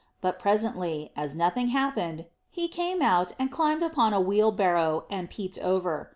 [0.19, 5.59] But presently, as nothing happened, he came out, and climbed upon a wheelbarrow, and peeped
[5.59, 6.09] over.